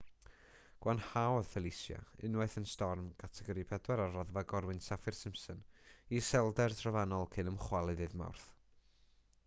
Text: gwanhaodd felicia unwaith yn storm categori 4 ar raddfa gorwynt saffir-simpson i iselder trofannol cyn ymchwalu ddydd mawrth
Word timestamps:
gwanhaodd 0.83 1.49
felicia 1.49 1.97
unwaith 2.29 2.55
yn 2.61 2.65
storm 2.71 3.11
categori 3.23 3.65
4 3.73 4.01
ar 4.05 4.15
raddfa 4.19 4.43
gorwynt 4.53 4.85
saffir-simpson 4.85 5.61
i 5.89 6.19
iselder 6.23 6.77
trofannol 6.79 7.29
cyn 7.37 7.53
ymchwalu 7.53 7.97
ddydd 8.01 8.17
mawrth 8.23 8.49